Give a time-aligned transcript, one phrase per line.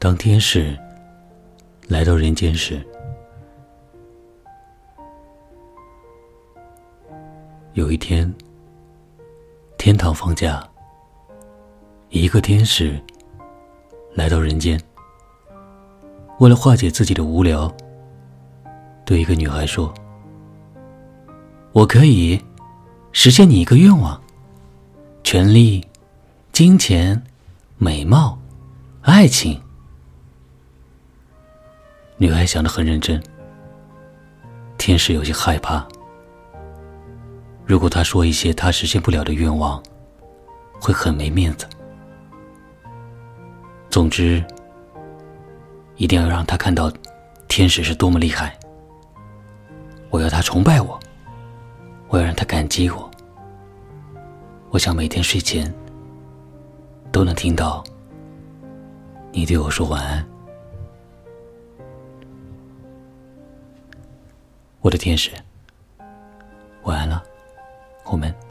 [0.00, 0.78] 当天使
[1.88, 2.80] 来到人间时，
[7.72, 8.32] 有一天，
[9.76, 10.64] 天堂放假，
[12.10, 12.96] 一个天使
[14.14, 14.80] 来到人间，
[16.38, 17.68] 为了化解自己的无聊，
[19.04, 19.92] 对一个女孩说
[21.74, 22.40] ：“我可以
[23.10, 24.22] 实现你一个愿望，
[25.24, 25.84] 权力、
[26.52, 27.20] 金钱、
[27.78, 28.38] 美貌、
[29.02, 29.60] 爱情。”
[32.20, 33.22] 女孩想得很认真，
[34.76, 35.86] 天使有些害怕。
[37.64, 39.80] 如果他说一些他实现不了的愿望，
[40.80, 41.64] 会很没面子。
[43.88, 44.44] 总之，
[45.94, 46.92] 一定要让他看到
[47.46, 48.58] 天使是多么厉害。
[50.10, 50.98] 我要他崇拜我，
[52.08, 53.08] 我要让他感激我。
[54.70, 55.72] 我想每天睡前
[57.12, 57.84] 都能听到
[59.30, 60.26] 你对我说晚安。
[64.80, 65.32] 我的天使，
[66.82, 67.22] 晚安了，
[68.04, 68.47] 我们。